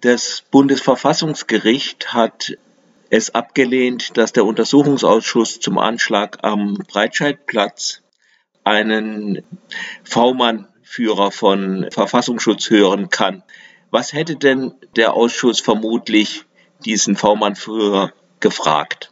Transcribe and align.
Das 0.00 0.44
Bundesverfassungsgericht 0.52 2.12
hat 2.12 2.52
es 3.10 3.34
abgelehnt, 3.34 4.16
dass 4.16 4.32
der 4.32 4.44
Untersuchungsausschuss 4.44 5.58
zum 5.58 5.76
Anschlag 5.76 6.38
am 6.42 6.74
Breitscheidplatz 6.74 8.02
einen 8.62 9.44
V-Mann-Führer 10.04 11.32
von 11.32 11.90
Verfassungsschutz 11.90 12.70
hören 12.70 13.10
kann. 13.10 13.42
Was 13.90 14.12
hätte 14.12 14.36
denn 14.36 14.78
der 14.94 15.14
Ausschuss 15.14 15.60
vermutlich 15.60 16.44
diesen 16.84 17.16
V-Mann-Führer 17.16 18.12
gefragt? 18.38 19.10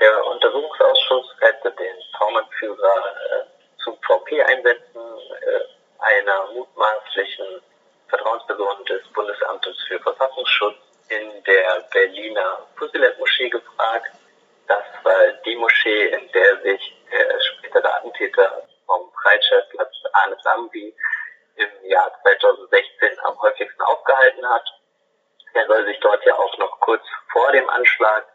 Der 0.00 0.26
Untersuchungsausschuss 0.26 1.26
hätte 1.38 1.70
den 1.70 1.94
V-Mann-Führer 2.18 2.74
äh, 2.76 3.84
zum 3.84 3.94
VP-Einsätzen 4.02 5.00
äh, 5.00 6.02
einer 6.02 6.52
mutmaßlichen 6.52 7.62
Vertrauensperson 8.08 8.84
des 8.84 9.02
Bundesamtes 9.12 9.76
für 9.88 9.98
Verfassungsschutz 10.00 10.76
in 11.08 11.42
der 11.44 11.84
Berliner 11.92 12.66
Fusilet-Moschee 12.76 13.50
gefragt. 13.50 14.12
Das 14.68 14.84
war 15.02 15.32
die 15.44 15.56
Moschee, 15.56 16.08
in 16.08 16.30
der 16.32 16.60
sich 16.62 16.96
der 17.10 17.40
spätere 17.40 17.92
Attentäter 17.96 18.62
vom 18.86 19.10
Breitscheidplatz 19.12 19.94
Anis 20.24 20.46
Ambi 20.46 20.94
im 21.56 21.90
Jahr 21.90 22.10
2016 22.22 23.18
am 23.34 23.42
häufigsten 23.42 23.82
aufgehalten 23.82 24.48
hat. 24.48 24.64
Er 25.54 25.66
soll 25.66 25.84
sich 25.86 25.98
dort 26.00 26.24
ja 26.24 26.34
auch 26.34 26.58
noch 26.58 26.80
kurz 26.80 27.02
vor 27.32 27.52
dem 27.52 27.68
Anschlag 27.68 28.26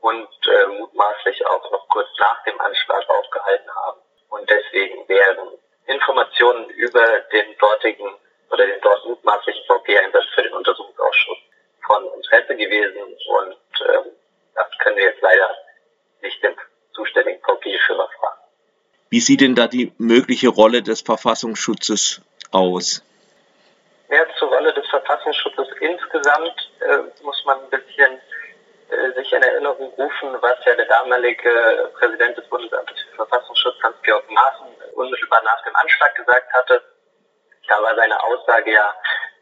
und 0.00 0.28
äh, 0.46 0.66
mutmaßlich 0.78 1.46
auch 1.46 1.70
noch 1.70 1.88
kurz 1.88 2.08
nach 2.18 2.42
dem 2.44 2.60
Anschlag 2.60 3.08
aufgehalten 3.08 3.70
haben. 3.74 4.00
Und 4.28 4.48
deswegen 4.48 5.08
wären 5.08 5.58
Informationen 5.86 6.70
über 6.70 7.20
den 7.32 7.56
dortigen 7.58 8.14
oder 8.50 8.66
den 8.66 8.80
dort 8.80 9.04
mutmaßlichen 9.06 9.64
VP-Einsatz 9.66 10.24
für 10.34 10.42
den 10.42 10.52
Untersuchungsausschuss 10.52 11.38
von 11.84 12.04
Interesse 12.14 12.56
gewesen 12.56 13.02
und 13.02 13.56
ähm, 13.80 14.12
das 14.54 14.66
können 14.78 14.96
wir 14.96 15.04
jetzt 15.04 15.22
leider 15.22 15.50
nicht 16.22 16.42
den 16.42 16.54
zuständigen 16.92 17.40
VP-Führer 17.42 18.08
fragen. 18.18 18.40
Wie 19.10 19.20
sieht 19.20 19.40
denn 19.40 19.54
da 19.54 19.68
die 19.68 19.92
mögliche 19.98 20.48
Rolle 20.48 20.82
des 20.82 21.02
Verfassungsschutzes 21.02 22.22
aus? 22.50 23.05
Rolle 24.56 24.72
des 24.72 24.88
Verfassungsschutzes 24.88 25.68
insgesamt 25.80 26.70
äh, 26.80 27.22
muss 27.22 27.44
man 27.44 27.60
ein 27.60 27.70
bisschen 27.70 28.20
äh, 28.88 29.12
sich 29.12 29.30
in 29.32 29.42
Erinnerung 29.42 29.92
rufen, 29.98 30.34
was 30.40 30.64
ja 30.64 30.74
der 30.74 30.86
damalige 30.86 31.90
Präsident 31.98 32.38
des 32.38 32.48
Bundesamtes 32.48 32.96
für 33.10 33.16
Verfassungsschutz, 33.16 33.76
Hans-Georg 33.82 34.30
Maaßen, 34.30 34.66
unmittelbar 34.94 35.42
nach 35.42 35.62
dem 35.64 35.76
Anschlag 35.76 36.14
gesagt 36.14 36.50
hatte. 36.54 36.82
Da 37.68 37.82
war 37.82 37.94
seine 37.96 38.22
Aussage 38.24 38.72
ja, 38.72 38.94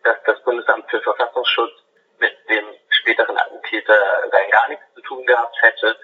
dass 0.02 0.16
das 0.26 0.42
Bundesamt 0.42 0.90
für 0.90 1.00
Verfassungsschutz 1.00 1.72
mit 2.18 2.36
dem 2.48 2.64
späteren 2.88 3.38
Attentäter 3.38 3.96
rein 4.32 4.50
gar 4.50 4.68
nichts 4.68 4.84
zu 4.94 5.00
tun 5.02 5.24
gehabt 5.26 5.56
hätte. 5.62 5.96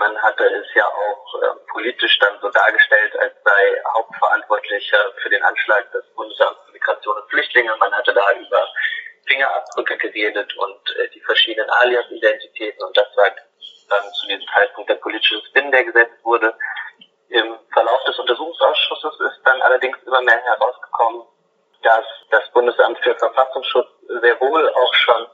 Man 0.00 0.16
hatte 0.22 0.44
es 0.46 0.66
ja 0.74 0.86
auch 0.86 1.42
äh, 1.42 1.46
politisch 1.72 2.18
dann 2.20 2.32
so 2.40 2.48
dargestellt, 2.48 3.14
als 3.18 3.34
sei 3.44 3.82
Hauptverantwortlicher 3.92 4.96
für 5.22 5.28
den 5.28 5.42
Anschlag 5.42 5.92
des 5.92 6.02
Bundesamts 6.14 6.58
für 6.64 6.72
Migration 6.72 7.18
und 7.18 7.28
Flüchtlinge. 7.28 7.76
Man 7.78 7.92
hatte 7.92 8.14
da 8.14 8.32
über 8.32 8.66
Fingerabdrücke 9.26 9.98
geredet 9.98 10.56
und 10.56 10.96
äh, 10.96 11.10
die 11.10 11.20
verschiedenen 11.20 11.68
Alias-Identitäten 11.68 12.82
und 12.82 12.96
das 12.96 13.14
war 13.14 13.26
dann 13.90 14.12
zu 14.14 14.26
diesem 14.26 14.46
Zeitpunkt 14.54 14.88
der 14.88 14.94
politische 14.94 15.42
Spin, 15.48 15.70
der 15.70 15.84
gesetzt 15.84 16.24
wurde. 16.24 16.54
Im 17.28 17.58
Verlauf 17.70 18.02
des 18.04 18.18
Untersuchungsausschusses 18.18 19.20
ist 19.20 19.40
dann 19.44 19.60
allerdings 19.60 19.98
immer 20.06 20.22
mehr 20.22 20.40
herausgekommen, 20.44 21.26
dass 21.82 22.06
das 22.30 22.50
Bundesamt 22.52 22.98
für 23.00 23.14
Verfassungsschutz 23.16 23.88
sehr 24.22 24.40
wohl 24.40 24.66
auch 24.66 24.94
schon 24.94 25.26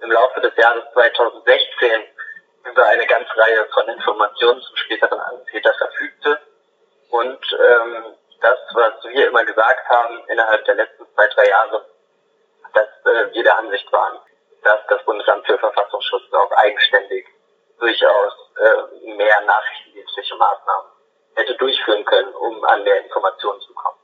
im 0.00 0.12
Laufe 0.12 0.40
des 0.40 0.56
Jahres 0.56 0.84
2016 0.94 2.04
über 2.70 2.86
eine 2.86 3.06
ganze 3.06 3.36
Reihe 3.36 3.66
von 3.72 3.88
Informationen 3.88 4.60
zum 4.62 4.76
späteren 4.76 5.20
Antäter 5.20 5.74
verfügte. 5.74 6.38
Und 7.10 7.38
ähm, 7.52 8.14
das, 8.40 8.58
was 8.72 8.94
wir 9.04 9.28
immer 9.28 9.44
gesagt 9.44 9.83
haben 9.94 10.20
innerhalb 10.28 10.64
der 10.64 10.74
letzten 10.74 11.04
zwei, 11.14 11.26
drei 11.28 11.48
Jahre, 11.48 11.86
dass 12.74 12.88
äh, 13.04 13.34
wir 13.34 13.42
der 13.42 13.58
Ansicht 13.58 13.90
waren, 13.92 14.18
dass 14.62 14.80
das 14.88 15.04
Bundesamt 15.04 15.46
für 15.46 15.58
Verfassungsschutz 15.58 16.32
auch 16.32 16.50
eigenständig 16.52 17.26
durchaus 17.78 18.32
äh, 18.56 19.14
mehr 19.16 19.40
nachrichtendienstliche 19.46 20.34
Maßnahmen 20.36 20.86
hätte 21.34 21.54
durchführen 21.56 22.04
können, 22.04 22.32
um 22.34 22.64
an 22.64 22.82
mehr 22.84 23.04
Informationen 23.04 23.60
zu 23.60 23.72
kommen. 23.74 23.98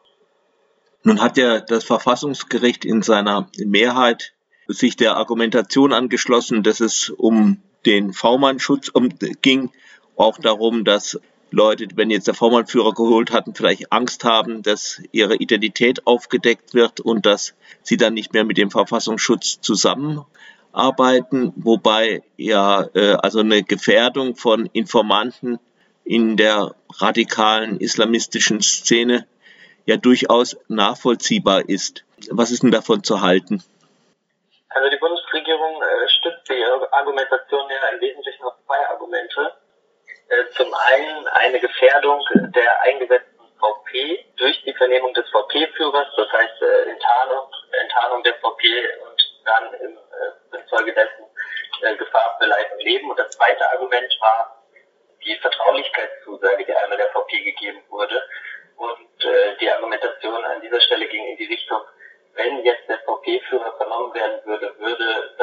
Nun 1.02 1.22
hat 1.22 1.36
ja 1.36 1.60
das 1.60 1.84
Verfassungsgericht 1.84 2.84
in 2.84 3.02
seiner 3.02 3.48
Mehrheit 3.58 4.32
sich 4.66 4.96
der 4.96 5.16
Argumentation 5.16 5.92
angeschlossen, 5.92 6.62
dass 6.62 6.80
es 6.80 7.10
um 7.10 7.62
den 7.86 8.12
V-Mann-Schutz 8.12 8.92
ging, 9.40 9.72
auch 10.16 10.38
darum, 10.38 10.84
dass 10.84 11.18
Leute, 11.50 11.88
wenn 11.94 12.10
jetzt 12.10 12.28
der 12.28 12.34
V-Mann-Führer 12.34 12.92
geholt 12.92 13.32
hatten, 13.32 13.54
vielleicht 13.54 13.92
Angst 13.92 14.24
haben, 14.24 14.62
dass 14.62 15.02
ihre 15.12 15.36
Identität 15.36 16.06
aufgedeckt 16.06 16.74
wird 16.74 17.00
und 17.00 17.26
dass 17.26 17.54
sie 17.82 17.96
dann 17.96 18.14
nicht 18.14 18.32
mehr 18.32 18.44
mit 18.44 18.56
dem 18.56 18.70
Verfassungsschutz 18.70 19.60
zusammenarbeiten, 19.60 21.52
wobei 21.56 22.22
ja 22.36 22.86
äh, 22.94 23.14
also 23.14 23.40
eine 23.40 23.62
Gefährdung 23.62 24.36
von 24.36 24.66
Informanten 24.72 25.58
in 26.04 26.36
der 26.36 26.74
radikalen 26.98 27.78
islamistischen 27.78 28.60
Szene 28.62 29.26
ja 29.86 29.96
durchaus 29.96 30.56
nachvollziehbar 30.68 31.68
ist. 31.68 32.04
Was 32.30 32.50
ist 32.50 32.62
denn 32.62 32.70
davon 32.70 33.02
zu 33.02 33.20
halten? 33.20 33.62
Also 34.68 34.88
die 34.88 34.98
Bundesregierung 34.98 35.82
äh, 35.82 36.08
stützt 36.08 36.48
ihre 36.48 36.92
Argumentation 36.92 37.68
ja 37.68 37.94
im 37.94 38.00
Wesentlichen 38.00 38.44
auf 38.44 38.54
zwei 38.66 38.88
Argumente. 38.88 39.52
Äh, 40.30 40.48
zum 40.56 40.72
einen 40.72 41.26
eine 41.26 41.58
Gefährdung 41.58 42.24
der 42.34 42.82
eingesetzten 42.82 43.40
VP 43.58 44.24
durch 44.36 44.62
die 44.62 44.72
Vernehmung 44.74 45.12
des 45.12 45.28
VP-Führers, 45.30 46.06
das 46.16 46.32
heißt 46.32 46.62
äh, 46.62 46.90
Enttarnung, 46.90 47.50
Enttarnung 47.82 48.22
der 48.22 48.34
VP 48.34 48.62
und 49.02 49.42
dann 49.44 49.74
im, 49.74 49.98
äh, 49.98 50.56
infolgedessen 50.56 51.24
äh, 51.82 51.96
Gefahr 51.96 52.36
für 52.38 52.46
Leib 52.46 52.72
und 52.72 52.82
Leben. 52.84 53.10
Und 53.10 53.18
das 53.18 53.30
zweite 53.30 53.68
Argument 53.72 54.16
war 54.20 54.64
die 55.24 55.36
Vertraulichkeitszusage, 55.36 56.64
die 56.64 56.74
einmal 56.74 56.98
der 56.98 57.10
VP 57.10 57.42
gegeben 57.42 57.82
wurde. 57.88 58.22
Und 58.76 59.24
äh, 59.24 59.56
die 59.60 59.70
Argumentation 59.70 60.44
an 60.44 60.60
dieser 60.60 60.80
Stelle 60.80 61.08
ging 61.08 61.26
in 61.26 61.36
die 61.38 61.46
Richtung, 61.46 61.82
wenn 62.34 62.64
jetzt 62.64 62.88
der 62.88 63.00
VP-Führer 63.00 63.76
vernommen 63.76 64.14
werden 64.14 64.40
würde, 64.44 64.78
würde 64.78 65.34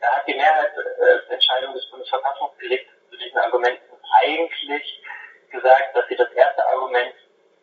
Da 0.00 0.16
hat 0.16 0.26
die 0.26 0.34
Mehrheitsentscheidung 0.34 1.70
äh, 1.70 1.74
des 1.74 1.90
Bundesverfassungsgerichts 1.90 2.90
zu 3.10 3.16
diesen 3.16 3.38
Argumenten 3.38 3.94
eigentlich 4.22 5.02
gesagt, 5.50 5.96
dass 5.96 6.08
sie 6.08 6.16
das 6.16 6.32
erste 6.32 6.66
Argument 6.66 7.14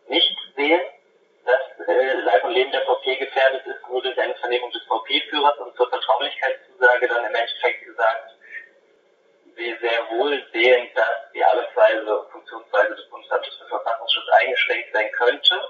nicht 0.08 0.38
sehen, 0.56 0.82
dass 1.46 1.88
äh, 1.88 2.14
Leib 2.14 2.44
und 2.44 2.52
Leben 2.52 2.72
der 2.72 2.86
VP 2.86 3.16
gefährdet 3.18 3.66
ist, 3.66 3.88
nur 3.88 4.02
durch 4.02 4.20
eine 4.20 4.36
Vernehmung 4.36 4.72
des 4.72 4.84
VP-Führers 4.84 5.58
und 5.60 5.76
zur 5.76 5.90
Vertraulichkeitszusage 5.90 7.08
dann 7.08 7.26
im 7.26 7.36
Endeffekt 7.36 7.86
gesagt, 7.86 8.32
sie 9.56 9.78
sehr 9.82 10.10
wohl 10.12 10.44
sehen, 10.52 10.90
dass 10.96 11.32
die 11.34 11.44
Arbeitsweise 11.44 12.20
und 12.20 12.32
Funktionsweise 12.32 12.96
des 12.96 13.10
Bundesamtes 13.10 13.56
für 13.56 13.68
Verfassungsschutz 13.68 14.30
eingeschränkt 14.40 14.94
sein 14.94 15.12
könnte. 15.12 15.70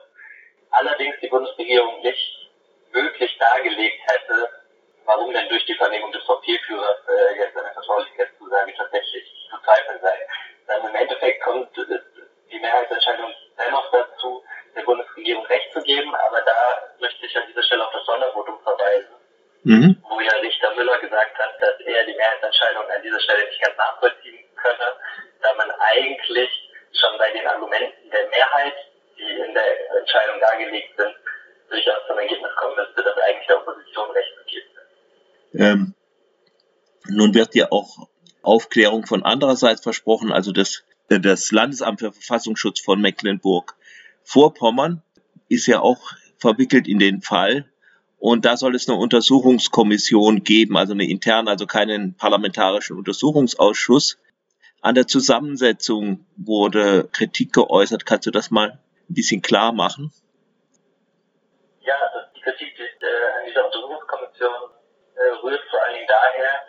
Allerdings 0.72 1.16
die 1.22 1.28
Bundesregierung 1.28 2.02
nicht 2.02 2.50
wirklich 2.92 3.38
dargelegt 3.38 4.00
hätte, 4.08 4.50
warum 5.06 5.34
denn 5.34 5.50
durch 5.50 5.66
die 5.66 5.76
Vernehmung 5.76 6.12
des 6.12 6.24
VP-Führers 6.24 7.00
äh, 7.08 7.38
jetzt 7.38 7.58
eine 7.58 7.74
Vertraulichkeitszusage 7.74 8.74
tatsächlich 8.76 9.50
zu 9.50 9.58
zweifeln 9.62 10.00
sei. 10.02 10.28
Dann 10.68 10.88
im 10.88 10.96
Endeffekt 10.96 11.42
kommt 11.44 11.78
äh, 11.78 12.00
die 12.52 12.60
Mehrheitsentscheidung 12.60 13.34
dennoch 13.58 13.92
dazu, 13.92 14.44
der 14.76 14.84
Bundesregierung 14.84 15.46
recht 15.46 15.72
zu 15.74 15.82
geben, 15.82 16.14
aber 16.16 16.42
da 16.42 16.94
möchte 17.00 17.26
ich 17.26 17.38
an 17.38 17.48
dieser 17.48 17.64
Stelle 17.64 17.86
auf 17.86 17.94
das 17.94 18.06
Sondervotum 18.06 18.60
verweisen, 18.64 19.16
mhm. 19.64 20.04
wo 20.10 20.20
ja 20.20 20.32
Richter 20.38 20.74
Müller 20.76 21.00
gesagt 21.00 21.38
hat, 21.38 21.62
dass 21.62 21.80
er 21.80 22.04
die 22.06 22.16
Mehrheitsentscheidung 22.16 22.90
an 22.90 23.02
dieser 23.02 23.20
Stelle 23.20 23.46
nicht 23.46 23.62
ganz 23.62 23.78
nachvollziehen 23.78 24.46
könne, 24.56 24.96
da 25.42 25.54
man 25.56 25.72
eigentlich 25.72 26.50
schon 26.94 27.18
bei 27.18 27.32
den 27.32 27.48
Argumenten 27.48 28.10
der 28.10 28.28
Mehrheit, 28.30 28.76
die 29.18 29.30
in 29.30 29.54
der 29.54 29.98
Entscheidung 29.98 30.40
dargelegt 30.40 30.96
sind, 30.98 31.16
durchaus 31.70 32.06
zum 32.08 32.18
Ergebnis 32.18 32.56
kommen 32.56 32.76
müsste, 32.76 33.04
dass 33.04 33.18
eigentlich 33.18 33.48
der 33.48 33.58
Opposition 33.58 34.12
recht 34.12 34.38
gegeben 34.38 34.68
ist. 34.68 34.71
Ähm, 35.54 35.94
nun 37.08 37.34
wird 37.34 37.56
ja 37.56 37.72
auch 37.72 38.08
Aufklärung 38.42 39.06
von 39.06 39.24
andererseits 39.24 39.82
versprochen, 39.82 40.32
also 40.32 40.52
das, 40.52 40.84
das 41.10 41.52
Landesamt 41.52 42.00
für 42.00 42.12
Verfassungsschutz 42.12 42.80
von 42.80 43.02
Mecklenburg-Vorpommern 43.02 45.04
ist 45.50 45.68
ja 45.68 45.82
auch 45.82 46.00
verwickelt 46.38 46.88
in 46.88 47.00
den 47.00 47.22
Fall 47.22 47.72
und 48.22 48.46
da 48.46 48.56
soll 48.56 48.76
es 48.76 48.88
eine 48.88 49.00
Untersuchungskommission 49.00 50.44
geben, 50.44 50.78
also 50.78 50.94
eine 50.94 51.10
interne, 51.10 51.50
also 51.50 51.66
keinen 51.66 52.16
parlamentarischen 52.16 52.96
Untersuchungsausschuss. 52.96 54.20
An 54.80 54.94
der 54.94 55.08
Zusammensetzung 55.08 56.28
wurde 56.38 57.10
Kritik 57.14 57.52
geäußert. 57.52 58.06
Kannst 58.06 58.28
du 58.28 58.32
das 58.32 58.52
mal 58.52 58.78
ein 59.10 59.16
bisschen 59.16 59.42
klar 59.42 59.72
machen? 59.72 60.14
Ja, 61.82 61.96
also 61.98 62.30
die 62.36 62.42
Kritik 62.42 62.78
äh, 62.78 63.42
an 63.42 63.46
dieser 63.50 63.66
Untersuchungskommission 63.66 64.70
äh, 65.18 65.34
rührt 65.42 65.66
vor 65.72 65.82
allen 65.82 65.96
Dingen 65.96 66.08
daher 66.08 66.62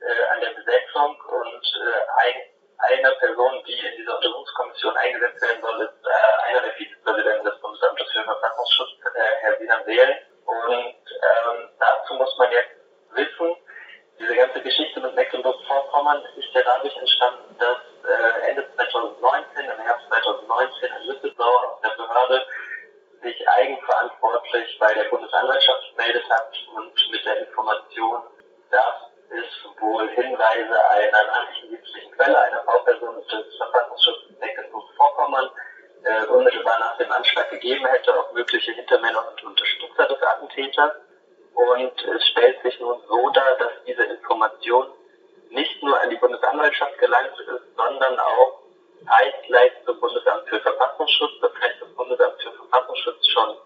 äh, 0.00 0.24
an 0.32 0.40
der 0.40 0.56
Besetzung 0.56 1.20
und 1.20 1.64
äh, 1.84 2.00
ein, 2.24 2.48
einer 2.80 3.12
Person, 3.16 3.60
die 3.68 3.76
in 3.76 3.92
dieser 4.00 4.16
Untersuchungskommission 4.16 4.96
eingesetzt 4.96 5.42
werden 5.42 5.60
soll, 5.60 5.84
ist 5.84 6.00
äh, 6.00 6.48
einer 6.48 6.62
der 6.64 6.72
Vizepräsidenten 6.80 7.44
des 7.44 7.60
Bundesamtes 7.60 8.08
für 8.08 8.24
Verfassungsschutz, 8.24 9.04
äh, 9.04 9.44
Herr 9.44 9.58
Sinan 9.58 9.84
Seelen. 9.84 10.16
Und 10.46 10.84
ähm, 10.84 11.68
dazu 11.78 12.14
muss 12.14 12.36
man 12.38 12.50
jetzt 12.52 12.76
wissen, 13.12 13.56
diese 14.18 14.36
ganze 14.36 14.60
Geschichte 14.60 15.00
mit 15.00 15.14
Mecklenburg-Vorpommern 15.14 16.22
ist 16.36 16.52
ja 16.52 16.62
dadurch 16.62 16.96
entstanden, 16.96 17.56
dass 17.58 17.78
äh, 18.04 18.50
Ende 18.50 18.66
2019, 18.76 19.64
im 19.64 19.80
Herbst 19.80 20.06
2019 20.08 20.90
in 21.00 21.06
Lüttesau 21.08 21.44
aus 21.44 21.80
der 21.82 21.96
Behörde 21.96 22.46
sich 23.22 23.48
eigenverantwortlich 23.48 24.78
bei 24.78 24.92
der 24.92 25.04
Bundesanwaltschaft 25.04 25.96
gemeldet 25.96 26.30
hat 26.30 26.52
und 26.76 27.10
mit 27.10 27.24
der 27.24 27.48
Information, 27.48 28.22
dass 28.70 29.10
es 29.30 29.80
wohl 29.80 30.08
Hinweise 30.34 30.90
einer 30.90 31.24
nachrichtendienstlichen 31.26 32.10
Quelle, 32.12 32.36
einer 32.36 32.62
V-Person 32.64 33.14
des 33.22 33.56
Verfassungsschutzes 33.56 34.38
Mecklenburg-Vorpommern, 34.40 35.50
äh, 36.04 36.26
unmittelbar 36.26 36.78
nach 36.80 36.98
dem 36.98 37.10
Anschlag 37.12 37.50
gegeben 37.50 37.86
hätte 37.86 38.18
auf 38.18 38.32
mögliche 38.32 38.72
Hintermänner 38.72 39.28
und 39.28 39.44
Unterstützer 39.44 40.08
des 40.08 40.20
Attentäters. 40.20 40.92
Und 41.54 42.04
es 42.16 42.26
stellt 42.26 42.60
sich 42.62 42.80
nun 42.80 43.00
so 43.08 43.30
dar, 43.30 43.56
dass 43.58 43.70
diese 43.86 44.02
Information 44.02 44.88
nicht 45.50 45.82
nur 45.84 46.00
an 46.00 46.10
die 46.10 46.16
Bundesanwaltschaft 46.16 46.98
gelangt 46.98 47.38
ist, 47.38 47.76
sondern 47.76 48.18
auch 48.18 48.58
zeitgleich 49.06 49.72
zum 49.86 50.00
Bundesamt 50.00 50.48
für 50.48 50.60
Verfassungsschutz. 50.60 51.40
Das 51.42 51.52
heißt, 51.62 51.80
das 51.80 51.88
Bundesamt 51.90 52.42
für 52.42 52.52
Verfassungsschutz 52.52 53.26
schon 53.28 53.56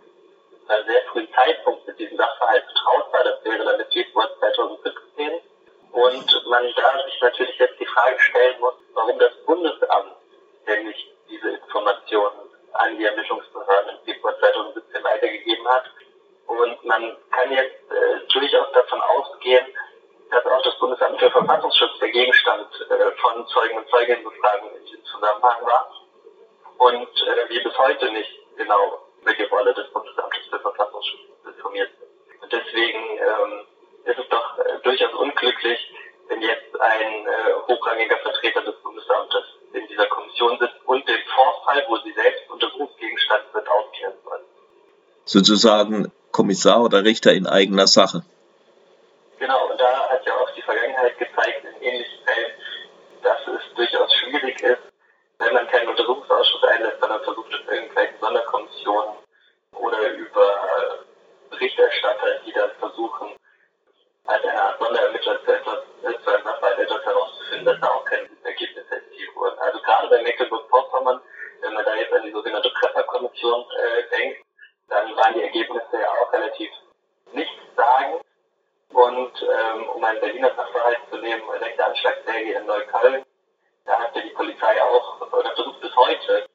zu 0.66 0.72
einem 0.74 0.86
sehr 0.86 1.02
frühen 1.12 1.28
Zeitpunkt 1.32 1.86
mit 1.86 1.98
diesem 1.98 2.18
Sachverhalt 2.18 2.66
betraut 2.66 3.12
war. 3.12 3.24
Das 3.24 3.42
wäre 3.42 3.64
dann 3.64 3.80
im 3.80 3.90
Februar 3.90 4.28
2017. 4.38 5.40
Und 5.92 6.46
man 6.48 6.72
da 6.76 7.04
sich 7.04 7.20
natürlich 7.20 7.58
jetzt 7.58 7.80
die 7.80 7.86
Frage 7.86 8.20
stellen 8.20 8.60
muss, 8.60 8.74
warum 8.94 9.18
das 9.18 9.32
Bundesamt 9.46 10.16
denn 10.66 10.86
nicht 10.86 11.08
diese 11.28 11.50
Informationen 11.50 12.50
an 12.72 12.96
die 12.98 13.04
Ermittlungsbehörden 13.04 13.98
im 13.98 14.04
Februar 14.04 14.38
2017 14.38 15.02
weitergegeben 15.02 15.66
hat 15.66 15.84
und 16.48 16.82
man 16.84 17.16
kann 17.30 17.52
jetzt 17.52 17.90
äh, 17.90 18.26
durchaus 18.32 18.72
davon 18.72 19.00
ausgehen, 19.02 19.66
dass 20.30 20.44
auch 20.46 20.62
das 20.62 20.78
Bundesamt 20.78 21.18
für 21.20 21.30
Verfassungsschutz 21.30 21.98
der 22.00 22.08
Gegenstand 22.08 22.68
äh, 22.90 23.12
von 23.20 23.46
Zeugen- 23.48 23.78
und 23.78 23.88
Zeuginnenbefragungen 23.90 24.76
in 24.76 24.84
diesem 24.86 25.04
Zusammenhang 25.04 25.66
war. 25.66 25.90
Und 26.78 27.08
äh, 27.22 27.48
wir 27.48 27.62
bis 27.62 27.78
heute 27.78 28.10
nicht 28.12 28.30
genau 28.56 28.98
die 29.26 29.42
Rolle 29.44 29.74
des 29.74 29.90
Bundesamtes 29.92 30.46
für 30.48 30.58
Verfassungsschutz 30.58 31.20
informiert 31.44 31.90
sind. 31.98 32.42
Und 32.42 32.52
deswegen 32.52 32.98
ähm, 33.18 33.66
ist 34.04 34.18
es 34.18 34.28
doch 34.30 34.58
äh, 34.58 34.78
durchaus 34.82 35.12
unglücklich, 35.14 35.94
wenn 36.28 36.40
jetzt 36.40 36.80
ein 36.80 37.26
äh, 37.26 37.54
hochrangiger 37.66 38.16
Vertreter 38.18 38.62
des 38.62 38.74
Bundesamtes 38.76 39.44
in 39.74 39.86
dieser 39.86 40.06
Kommission 40.06 40.58
sitzt 40.58 40.80
und 40.86 41.06
den 41.06 41.22
Vorfall, 41.34 41.84
wo 41.88 41.98
sie 41.98 42.12
selbst 42.12 42.48
Untersuchungsgegenstand 42.48 43.44
sind, 43.52 43.68
aufklären 43.68 44.14
soll. 44.24 44.40
Sozusagen 45.28 46.10
Kommissar 46.32 46.82
oder 46.82 47.04
Richter 47.04 47.34
in 47.34 47.46
eigener 47.46 47.86
Sache. 47.86 48.22
Genau, 49.38 49.70
und 49.70 49.78
da 49.78 50.08
hat 50.08 50.24
ja 50.24 50.32
auch 50.32 50.50
die 50.56 50.62
Vergangenheit 50.62 51.18
gezeigt, 51.18 51.64
in 51.64 51.82
ähnlichen 51.82 52.24
Fällen, 52.24 52.52
dass 53.22 53.38
es 53.46 53.74
durchaus 53.76 54.10
schwierig 54.14 54.58
ist, 54.62 54.80
wenn 55.38 55.52
man 55.52 55.68
keinen 55.68 55.88
Untersuchungsausschuss 55.88 56.64
einlässt, 56.64 56.98
sondern 57.00 57.22
versucht 57.24 57.52
es 57.52 57.72
irgendwelchen 57.72 58.18
Sonderkommissionen 58.20 59.14
oder 59.72 60.10
über 60.12 61.04
Berichterstatter, 61.50 62.40
die 62.46 62.52
dann 62.52 62.70
versuchen, 62.78 63.28
als 64.24 64.44
eine 64.44 64.62
Art 64.62 64.78
Sonderermittler 64.80 65.44
zu 65.44 65.52
etwas, 65.52 65.78
zu 66.24 66.30
einem 66.30 66.44
Sachverhalt 66.44 66.78
etwas 66.78 67.04
herauszufinden, 67.04 67.66
dass 67.66 67.80
da 67.80 67.88
auch 67.88 68.04
kein 68.06 68.24
Ergebnis 68.44 68.84
erzielt 68.90 69.36
wurde. 69.36 69.60
Also 69.60 69.78
gerade 69.80 70.08
bei 70.08 70.22
Mecklenburg-Vorpommern, 70.22 71.20
wenn 71.60 71.74
man 71.74 71.84
da 71.84 71.94
jetzt 71.96 72.14
an 72.14 72.22
die 72.22 72.32
sogenannte 72.32 72.70
Prepper-Kommission 72.70 73.64
äh, 73.76 74.16
denkt, 74.16 74.47
dann 74.88 75.16
waren 75.16 75.34
die 75.34 75.42
Ergebnisse 75.42 76.00
ja 76.00 76.10
auch 76.10 76.32
relativ 76.32 76.70
nichtssagend. 77.32 78.22
Und 78.92 79.42
ähm, 79.42 79.88
um 79.90 80.02
einen 80.02 80.20
Berliner 80.20 80.54
Sachverhalt 80.54 80.98
zu 81.10 81.18
nehmen, 81.18 81.48
rechte 81.48 81.84
Anschlagsserie 81.84 82.58
in 82.58 82.66
Neukölln, 82.66 83.24
da 83.84 83.98
hat 83.98 84.16
ja 84.16 84.22
die 84.22 84.30
Polizei 84.30 84.82
auch, 84.82 85.20
oder 85.20 85.54
versucht 85.54 85.80
bis 85.80 85.94
heute, 85.94 86.48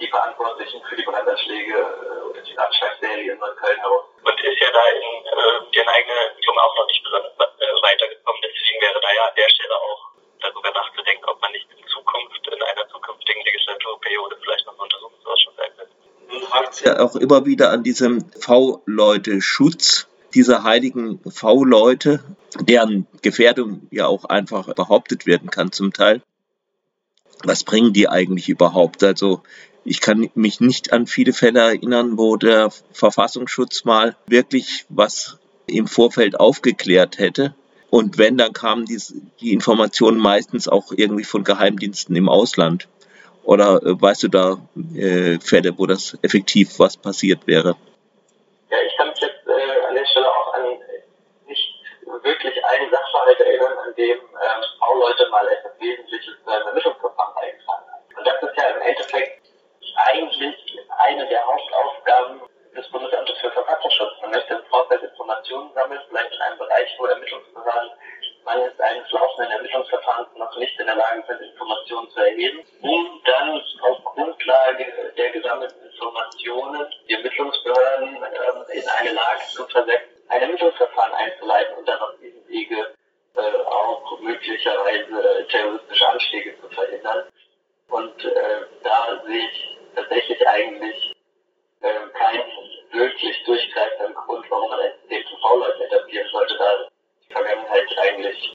die 0.00 0.08
Verantwortlichen 0.08 0.82
für 0.84 0.96
die 0.96 1.02
Brandanschläge 1.02 1.76
äh, 1.76 2.30
oder 2.30 2.40
die 2.40 2.58
Anschlagsserie 2.58 3.32
in 3.32 3.38
Neukölln 3.38 3.78
heraus. 3.80 4.04
Und 4.24 4.40
ist 4.40 4.60
ja 4.60 4.70
da 4.72 4.88
in 4.88 5.26
äh, 5.26 5.76
ihren 5.76 5.88
eigenen 5.88 6.16
Ermittlungen 6.16 6.58
auch 6.58 6.76
noch 6.76 6.86
nicht 6.86 7.04
besonders 7.04 7.32
äh, 7.36 7.82
weitergekommen. 7.82 8.42
Deswegen 8.42 8.80
wäre 8.80 9.00
da 9.00 9.12
ja 9.12 9.24
an 9.28 9.34
der 9.36 9.48
Stelle 9.50 9.76
auch 9.76 10.00
darüber 10.40 10.70
nachzudenken, 10.70 11.24
ob 11.28 11.40
man 11.42 11.52
nicht 11.52 11.68
in 11.70 11.86
Zukunft, 11.86 12.48
in 12.48 12.62
einer 12.62 12.88
zukünftigen 12.88 13.44
Legislaturperiode 13.44 14.38
vielleicht 14.42 14.66
noch 14.66 14.72
einen 14.72 14.82
Untersuchungsausschuss 14.82 15.58
einsetzt 15.58 16.02
hakt 16.52 16.84
ja 16.84 17.00
auch 17.00 17.16
immer 17.16 17.46
wieder 17.46 17.70
an 17.70 17.82
diesem 17.82 18.24
V-Leute-Schutz, 18.38 20.06
dieser 20.34 20.62
heiligen 20.62 21.20
V-Leute, 21.26 22.22
deren 22.60 23.06
Gefährdung 23.22 23.88
ja 23.90 24.06
auch 24.06 24.24
einfach 24.24 24.74
behauptet 24.74 25.26
werden 25.26 25.50
kann 25.50 25.72
zum 25.72 25.92
Teil. 25.92 26.22
Was 27.44 27.64
bringen 27.64 27.92
die 27.92 28.08
eigentlich 28.08 28.48
überhaupt? 28.48 29.02
Also 29.02 29.42
ich 29.84 30.00
kann 30.00 30.30
mich 30.34 30.60
nicht 30.60 30.92
an 30.92 31.06
viele 31.06 31.32
Fälle 31.32 31.60
erinnern, 31.60 32.18
wo 32.18 32.36
der 32.36 32.70
Verfassungsschutz 32.92 33.84
mal 33.84 34.16
wirklich 34.26 34.84
was 34.88 35.38
im 35.66 35.86
Vorfeld 35.86 36.38
aufgeklärt 36.38 37.18
hätte. 37.18 37.54
Und 37.90 38.16
wenn, 38.16 38.38
dann 38.38 38.52
kamen 38.52 38.86
die, 38.86 38.98
die 39.40 39.52
Informationen 39.52 40.18
meistens 40.18 40.68
auch 40.68 40.92
irgendwie 40.96 41.24
von 41.24 41.44
Geheimdiensten 41.44 42.16
im 42.16 42.28
Ausland. 42.28 42.88
Oder 43.44 43.82
äh, 43.82 44.00
weißt 44.00 44.22
du 44.24 44.28
da 44.28 44.56
äh, 44.96 45.38
Fälle, 45.40 45.76
wo 45.76 45.86
das 45.86 46.16
effektiv 46.22 46.78
was 46.78 46.96
passiert 46.96 47.46
wäre? 47.46 47.76
Ja, 48.70 48.78
ich 48.86 48.96
kann 48.96 49.08
mich 49.08 49.20
jetzt 49.20 49.46
äh, 49.46 49.86
an 49.88 49.94
der 49.94 50.06
Stelle 50.06 50.30
auch 50.30 50.54
an 50.54 50.78
nicht 51.46 51.74
wirklich 52.22 52.64
einen 52.64 52.90
Sachverhalt 52.90 53.40
erinnern, 53.40 53.78
an 53.78 53.94
dem 53.94 54.18
ähm, 54.18 54.62
V-Leute 54.78 55.28
mal 55.30 55.46
etwas 55.48 55.72
Wesentliches 55.80 56.34
zu 56.44 56.50
einem 56.50 56.68
Ermittlungsverfahren 56.68 57.34
beigetragen 57.34 57.84
haben. 57.90 58.18
Und 58.18 58.26
das 58.26 58.42
ist 58.42 58.56
ja 58.56 58.68
im 58.70 58.82
Endeffekt 58.82 59.42
eigentlich 60.06 60.56
eine 60.98 61.26
der 61.28 61.44
Hauptaufgaben 61.44 62.40
des 62.76 62.88
Bundesamtes 62.88 63.38
für 63.38 63.50
Verfassungsschutz. 63.50 64.12
Man 64.22 64.30
möchte 64.30 64.54
im 64.54 64.64
Vorfeld 64.70 65.02
Informationen 65.02 65.70
sammeln, 65.74 66.00
vielleicht 66.08 66.32
in 66.32 66.40
einem 66.40 66.58
Bereich, 66.58 66.88
wo 66.98 67.06
Ermittlungsbehörden 67.06 67.90
mangels 68.44 68.78
eines 68.80 69.10
laufenden 69.10 69.52
Ermittlungsverfahrens 69.52 70.28
noch 70.36 70.56
nicht 70.56 70.78
in 70.80 70.86
der 70.86 70.96
Lage 70.96 71.22
sind, 71.26 71.40
Informationen 71.40 72.10
zu 72.10 72.20
erheben, 72.20 72.64
um 72.80 73.20
dann 73.24 73.62
auf 73.82 74.04
Grundlage 74.04 75.12
der 75.16 75.30
gesammelten 75.30 75.90
Informationen 76.32 76.86
die 77.08 77.14
Ermittlungsbehörden 77.14 78.16
ähm, 78.16 78.64
in 78.72 78.88
eine 78.88 79.12
Lage 79.12 79.42
zu 79.50 79.66
versetzen, 79.66 80.22
ein 80.28 80.42
Ermittlungsverfahren 80.42 81.14
einzuleiten 81.14 81.74
und 81.76 81.88
dann 81.88 82.00
auf 82.00 82.18
diesem 82.20 82.48
Wege 82.48 82.94
äh, 83.36 83.56
auch 83.66 84.18
möglicherweise 84.20 85.46
terroristische 85.48 86.08
Anschläge 86.08 86.60
zu 86.60 86.68
verhindern. 86.68 87.24
Und 87.88 88.24
äh, 88.24 88.60
da 88.82 89.22
sehe 89.26 89.46
ich 89.46 89.78
tatsächlich 89.94 90.48
eigentlich 90.48 91.12
äh, 91.80 91.92
keinen 92.14 92.44
wirklich 92.92 93.44
durchgreifenden 93.44 94.14
Grund, 94.14 94.50
warum 94.50 94.70
man 94.70 94.80
ein 94.80 94.92
System 95.00 95.24
zu 95.26 95.36
V-Leuten 95.36 95.82
etablieren 95.82 96.28
sollte, 96.30 96.56
da 96.56 96.88
die 97.28 97.32
Vergangenheit 97.32 97.98
eigentlich 97.98 98.54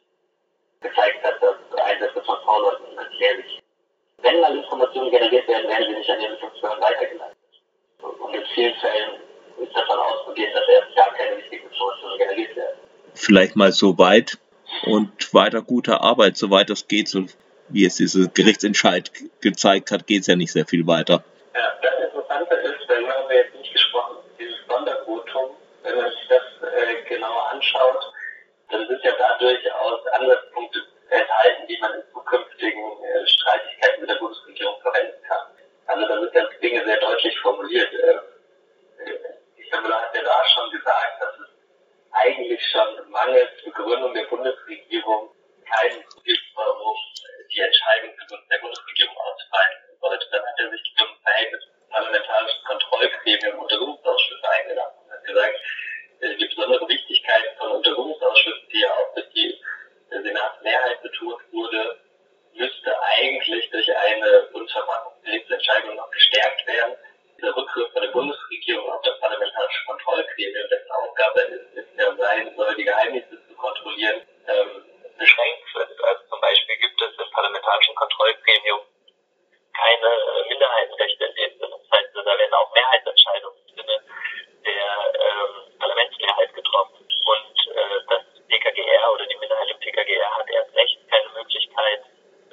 gezeigt 0.81 1.23
hat, 1.23 1.41
dass 1.41 1.55
Einsätze 1.83 2.23
von 2.23 2.37
V-Leuten 2.43 2.85
unerklärlich 2.85 3.61
Wenn 4.19 4.41
mal 4.41 4.55
Informationen 4.55 5.11
generiert 5.11 5.47
werden, 5.47 5.67
werden 5.67 5.85
sie 5.89 5.99
nicht 5.99 6.09
an 6.09 6.19
die 6.19 6.25
Ermittlungsbehörden 6.25 6.83
weitergeleitet. 6.83 7.26
Vielen 8.57 8.73
Fällen 8.79 9.21
ist 9.61 9.75
davon 9.75 9.99
auszugehen, 9.99 10.51
dass 10.51 10.67
erst 10.67 10.95
gar 10.95 11.13
keine 11.13 11.37
wichtigen 11.37 11.63
Informationen 11.65 12.17
generiert 12.17 12.55
werden. 12.55 12.79
Vielleicht 13.13 13.55
mal 13.55 13.71
so 13.71 13.95
weit 13.99 14.39
und 14.81 15.31
weiter 15.31 15.61
gute 15.61 16.01
Arbeit, 16.01 16.37
soweit 16.37 16.71
das 16.71 16.87
geht, 16.87 17.07
so 17.07 17.27
wie 17.69 17.85
es 17.85 17.97
diese 17.97 18.29
Gerichtsentscheid 18.29 19.11
gezeigt 19.41 19.91
hat, 19.91 20.07
geht 20.07 20.21
es 20.21 20.27
ja 20.27 20.35
nicht 20.35 20.51
sehr 20.51 20.65
viel 20.65 20.87
weiter. 20.87 21.23
Ja, 21.53 21.71
das 21.83 22.09
Interessante 22.09 22.55
ist, 22.55 22.81
darüber 22.87 23.13
haben 23.13 23.29
wir 23.29 23.37
jetzt 23.37 23.53
nicht 23.53 23.71
gesprochen, 23.71 24.17
dieses 24.39 24.57
Sondervotum, 24.67 25.51
wenn 25.83 25.95
man 25.97 26.09
sich 26.09 26.27
das 26.27 26.41
äh, 26.65 27.13
genauer 27.13 27.51
anschaut, 27.51 28.11
dann 28.71 28.87
sind 28.87 29.03
ja 29.03 29.11
da 29.19 29.37
durchaus 29.37 30.01
Ansatzpunkte 30.13 30.79
enthalten, 31.09 31.67
die 31.69 31.77
man 31.79 31.93
in 31.93 32.01
zukünftigen 32.11 32.81
äh, 32.81 33.27
Streitigkeiten 33.27 34.01
mit 34.01 34.09
der 34.09 34.15
Bundesregierung 34.15 34.81
verwenden 34.81 35.21
kann. 35.27 35.45
Also 35.85 36.07
da 36.07 36.19
sind 36.21 36.33
ja 36.33 36.43
Dinge 36.59 36.83
sehr 36.85 36.99
deutlich 36.99 37.39
formuliert. 37.39 37.93
Äh, 37.93 38.17
Müller 39.81 40.01
hat 40.01 40.15
ja 40.15 40.23
da 40.23 40.43
schon 40.53 40.71
gesagt, 40.71 41.21
dass 41.21 41.39
es 41.39 41.47
eigentlich 42.11 42.61
schon 42.71 43.09
mangels 43.11 43.63
Begründung 43.63 44.13
der 44.13 44.25
Bundesregierung 44.25 45.29
keinen 45.69 46.03
Grund 46.03 46.39
warum 46.55 46.97
die 47.51 47.59
Entscheidung 47.59 48.15
der 48.49 48.57
Bundesregierung 48.59 49.17
ausfallen 49.17 49.77
sollte, 50.01 50.27
dann 50.31 50.41
hat 50.41 50.59
er 50.59 50.69
sich 50.71 50.81
zum 50.97 51.07
Verhältnis 51.23 51.63
parlamentarischen 51.89 52.63
Kontrollgremium 52.65 53.59
Untersuchungsausschüsse 53.59 54.49
eingelassen 54.49 54.99
und 55.03 55.11
hat 55.11 55.23
gesagt, 55.23 55.55
äh, 56.21 56.35
die 56.35 56.47
besondere 56.47 56.87
Wichtigkeit 56.87 57.43
von 57.57 57.71
Untersuchungsausschüssen, 57.71 58.69
die 58.71 58.81
ja 58.81 58.91
auch 58.91 59.13
durch 59.13 59.29
die 59.29 59.61
Senatsmehrheit 60.09 61.01
betont 61.01 61.41
wurde, 61.51 61.99
müsste 62.53 63.01
eigentlich 63.01 63.69
durch 63.69 63.95
eine 63.95 64.49
bundesverfassungsgerichtliche 64.51 65.53
Entscheidung 65.53 65.95
noch 65.95 66.09
gestärkt 66.11 66.65
werden. 66.67 66.95
Dieser 67.37 67.55
Rückgriff 67.55 67.91
von 67.91 68.01
der 68.01 68.09
Bundesregierung 68.09 68.46
auf 68.75 69.01
das 69.01 69.19
parlamentarische 69.19 69.85
Kontrollgremium, 69.85 70.69
dessen 70.69 70.91
Aufgabe 70.91 71.41
ist 71.73 71.87
ja 71.97 72.15
sein 72.15 72.55
soll, 72.55 72.75
die 72.75 72.83
Geheimnisse 72.83 73.37
zu 73.47 73.55
kontrollieren, 73.55 74.21
ähm, 74.47 74.85
beschränkt 75.17 75.73
wird. 75.73 76.03
Also 76.03 76.23
zum 76.29 76.41
Beispiel 76.41 76.75
gibt 76.77 77.01
es 77.01 77.17
im 77.17 77.31
parlamentarischen 77.31 77.95
Kontrollgremium 77.95 78.81
keine 79.73 80.07
äh, 80.07 80.49
Minderheitenrechte 80.49 81.25
in 81.25 81.35
dem 81.35 81.59
Sinne. 81.59 81.75
Das 81.77 81.99
heißt, 81.99 82.09
da 82.13 82.25
werden 82.25 82.53
auch 82.53 82.73
Mehrheitsentscheidungen 82.73 83.57
im 83.69 83.75
Sinne 83.75 83.97
der 84.65 84.89
ähm, 85.21 85.79
Parlamentsmehrheit 85.79 86.53
getroffen. 86.53 87.07
Und 87.25 87.55
äh, 87.67 87.99
das 88.09 88.23
PKGR 88.47 89.13
oder 89.13 89.25
die 89.25 89.37
Minderheit 89.37 89.69
im 89.71 89.79
PKGR 89.79 90.35
hat 90.35 90.49
erst 90.49 90.75
recht 90.75 90.97
keine 91.09 91.29
Möglichkeit, 91.29 92.01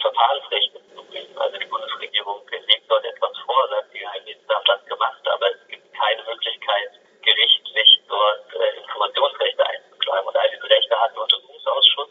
Verfahrensrechte 0.00 0.80
zu 0.94 1.04
prüfen. 1.04 1.38
Also 1.38 1.56
die 1.58 1.66
Bundesregierung 1.66 2.46
legt 2.50 2.90
dort 2.90 3.04
etwas 3.04 3.32
vor, 3.46 3.68
sagt, 3.68 3.92
die 3.94 3.98
Geheimdienste 3.98 4.54
haben 4.54 4.64
das 4.66 4.84
gemacht, 4.86 5.28
aber 5.28 5.50
es 5.50 5.68
gibt 5.68 5.94
keine 5.94 6.22
Möglichkeit, 6.24 6.90
gerichtlich 7.22 8.00
dort 8.08 8.54
äh, 8.54 8.76
Informationsrechte 8.80 9.66
einzuklagen. 9.66 10.28
Und 10.28 10.36
all 10.36 10.50
diese 10.50 10.68
Rechte 10.68 11.00
hat 11.00 11.10
ein 11.12 11.18
Untersuchungsausschuss. 11.18 12.08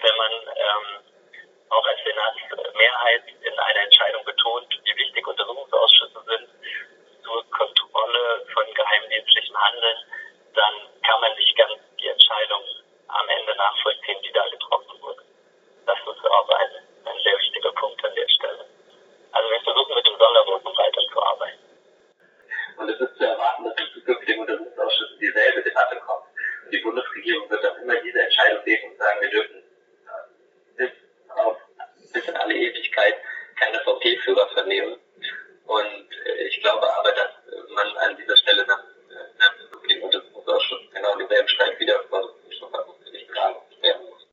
Wenn 0.00 0.16
man 0.16 0.32
ähm, 0.32 1.02
auch 1.72 1.86
als 1.86 2.00
Senatsmehrheit 2.04 3.22
in 3.40 3.58
einer 3.58 3.82
Entscheidung 3.82 4.24
betont, 4.24 4.68
wie 4.84 4.96
wichtig 4.96 5.26
Untersuchungsausschüsse 5.26 6.20
sind 6.26 6.48
zur 7.24 7.50
Kontrolle 7.50 8.44
von 8.52 8.66
geheimdienstlichem 8.74 9.56
Handeln, 9.56 9.96
dann 10.54 10.74
kann 11.02 11.20
man 11.20 11.34
nicht 11.36 11.56
ganz 11.56 11.80
die 11.98 12.08
Entscheidung 12.08 12.62
am 13.08 13.28
Ende 13.28 13.56
nachvollziehen, 13.56 14.20
die 14.22 14.32
da 14.32 14.46
getroffen 14.48 15.00
wurde. 15.00 15.22
Das 15.86 15.98
ist 15.98 16.24
auch 16.30 16.48
ein, 16.48 16.70
ein 17.06 17.18
sehr 17.24 17.38
wichtiger 17.38 17.72
Punkt 17.72 18.04
an 18.04 18.14
der 18.14 18.28
Stelle. 18.28 18.66
Also 19.32 19.50
wir 19.50 19.60
versuchen 19.60 19.94
mit 19.94 20.06
dem 20.06 20.18
Sondervotum 20.18 20.76
weiterzuarbeiten. 20.76 21.58
Und 22.76 22.88
es 22.88 23.00
ist 23.00 23.16
zu 23.16 23.24
erwarten, 23.24 23.64
dass 23.64 23.76
in 23.78 23.92
zukünftigen 23.94 24.40
Untersuchungsausschüssen 24.40 25.18
dieselbe 25.18 25.62
Debatte 25.62 25.96
kommt. 26.00 26.26
Die 26.70 26.78
Bundesregierung 26.78 27.50
wird 27.50 27.64
auch 27.66 27.76
immer 27.76 27.96
diese 27.96 28.20
Entscheidung 28.20 28.64
sehen 28.64 28.90
und 28.90 28.98
sagen, 28.98 29.20
wir 29.20 29.30
dürfen 29.30 29.51